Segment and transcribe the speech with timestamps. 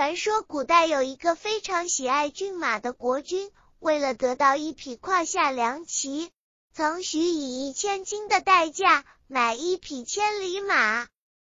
[0.00, 6.30] 传说古代有一个非常喜爱骏马的国君，为了得到一匹胯下良骑，
[6.72, 11.06] 曾许以一千金的代价买一匹千里马。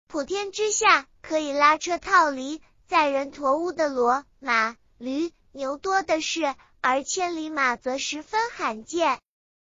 [0.08, 9.18] 普天之下可以拉车套犁、载人驮物的骡马、驴牛多的是，而千里马则十分罕见。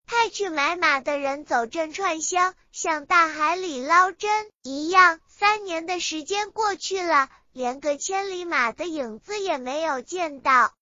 [0.05, 5.21] 派去买马的人走镇串乡，像大海里捞针一样。
[5.27, 10.75] 三年的时间过去了，连个千里马的影子也没有见到。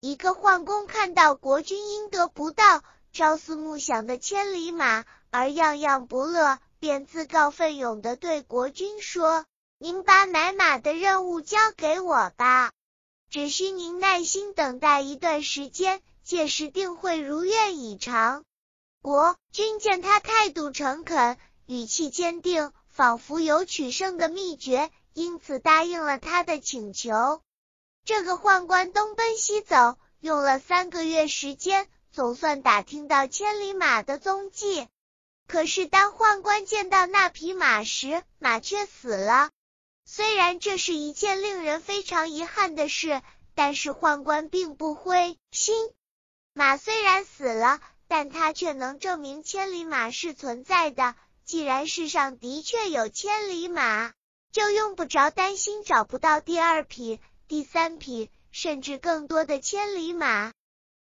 [0.00, 9.44] 一个宦工看到国君应得不到朝思暮想的千里马，而样样不乐，便自告奋勇的对国君说
[9.78, 12.72] ：“您把买马的任务交给我吧，
[13.30, 18.42] 只需您耐心等待一段时间，届时定会如愿以偿。”
[19.00, 22.72] 国君见他态度诚恳，语气坚定。
[22.88, 27.40] 仿佛有取胜的秘诀，因此答应了他的请求。
[28.04, 34.86] 这个宦官东奔西走，用了三个月时间，总算打听到千里马的踪迹。
[35.48, 39.48] 可是当宦官见到那匹马时，马却死了。
[40.04, 43.22] 虽然这是一件令人非常遗憾的事，
[43.54, 45.74] 但是宦官并不灰心。
[46.52, 51.14] 马虽然死了，但他却能证明千里马是存在的。
[51.46, 54.12] 既然世上的确有千里马，
[54.56, 60.54] 就用不着担心找不到第二匹、第三匹，甚至更多的千里马。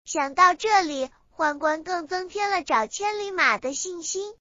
[0.05, 4.34] 想到这里，宦官更增添了找千里马的信心。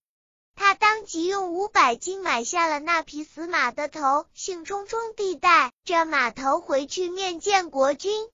[0.56, 8.32] 他当即用五百金买下了那匹死马的头，兴冲冲地带着马头回去面见国君。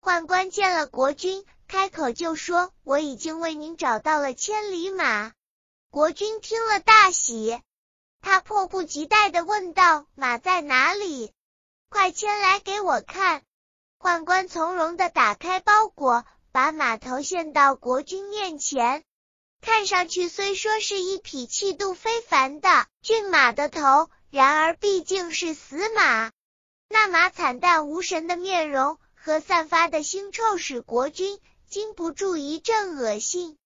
[0.00, 5.32] 宦官见了国君，开口就说：“我已经为您找到了千里马。”
[5.92, 7.60] 国君听了大喜，
[8.24, 11.30] 他迫不及待的问道：“马在哪里？
[11.90, 13.42] 快牵来给我看。”
[14.00, 19.04] 宦官从容的打开包裹，把马头献到国君面前。
[19.60, 26.32] 看上去虽说是一匹气度非凡的骏马的头，然而毕竟是死马。
[26.88, 31.38] 那马惨淡无神的面容和散发的腥臭，使国君
[31.68, 33.58] 禁不住一阵恶心。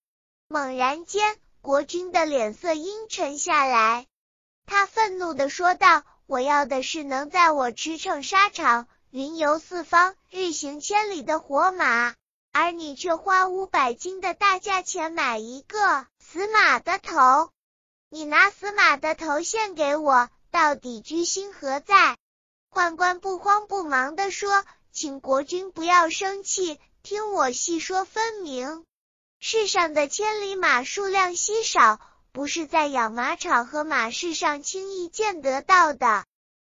[0.49, 1.39] 猛然间。
[1.61, 4.07] 国君的脸色阴沉下来，
[4.69, 12.15] 他愤怒的说道：“我要的是能在我驰骋沙场、云游四方、日行千里的活马，
[12.53, 17.51] 而你却花五百金的大价钱买一个死马的头。
[18.11, 22.19] 你拿死马的头献给我，到底居心何在？”
[22.71, 28.85] 宦官不慌不忙的说：“请国君不要生气，听我细说分明。”
[29.41, 32.01] 世上的千里马数量稀少，
[32.39, 36.25] 不是在养马场和马市上轻易见得到的。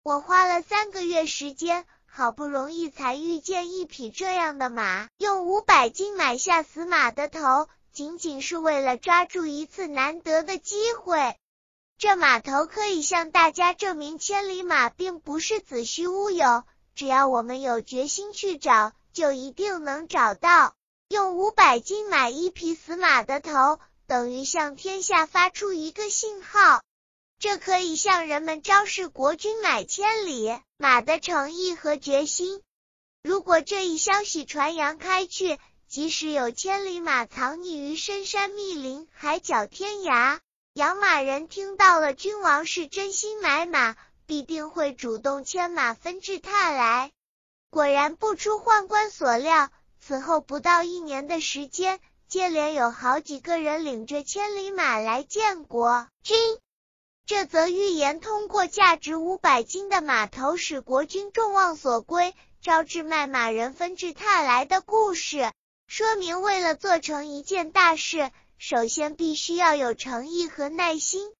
[0.03, 11.33] 我花了三个月时间，好不容易才遇见一匹这样的马，用五百金买下死马的头，仅仅是为了抓住一次难得的机会。
[11.97, 20.75] 这马头可以向大家证明，千里马并不是子虚乌有，只要我们有决心去找，就一定能找到。
[21.07, 26.83] 用五百金买一匹死马的头，等于向天下发出一个信号，
[27.39, 32.61] 这可以向人们昭示国君买千里马的诚意和决心。
[33.23, 40.39] 如果这一消息传扬开去，即使有千里马藏匿于深山密林、海角天涯，
[40.73, 47.11] 养马人听到了君王是真心买马，必定会主动牵马分至沓来。
[47.69, 49.69] 果然不出宦官所料。
[50.05, 52.01] 此后不到一年的时间，
[52.33, 56.35] 接连有好几个人领着千里马来见国君。
[57.27, 65.51] 这则预言通过价值五百金的马头，使国君众望所归，招致卖马人纷至沓来的故事，
[65.85, 71.31] 说明为了做成一件大事，首先必须要有诚意和耐心。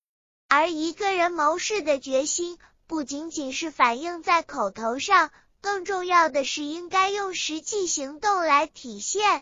[0.48, 5.32] 而一个人谋事的决心，不仅仅是反映在口头上。
[5.60, 9.42] 更重要的是，应该用实际行动来体现。